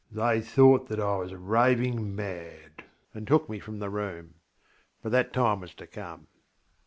[0.11, 4.33] They thought that I was raving mad, and took me from the room.
[5.03, 6.25] But that time was to come.